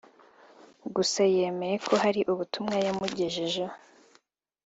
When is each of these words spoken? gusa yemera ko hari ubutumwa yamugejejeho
gusa 0.95 1.21
yemera 1.35 1.83
ko 1.87 1.93
hari 2.03 2.19
ubutumwa 2.31 2.75
yamugejejeho 2.85 3.75